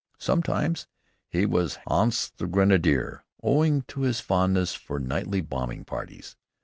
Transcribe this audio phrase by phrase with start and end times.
[0.17, 0.87] Sometimes
[1.29, 6.35] he was "Hans the Grenadier," owing to his fondness for nightly bombing parties.